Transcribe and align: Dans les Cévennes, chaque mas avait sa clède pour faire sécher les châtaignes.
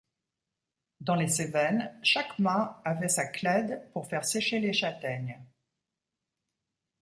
Dans 1.01 1.13
les 1.13 1.27
Cévennes, 1.27 1.93
chaque 2.01 2.39
mas 2.39 2.81
avait 2.85 3.07
sa 3.07 3.27
clède 3.27 3.87
pour 3.93 4.07
faire 4.07 4.25
sécher 4.25 4.59
les 4.59 4.73
châtaignes. 4.73 5.39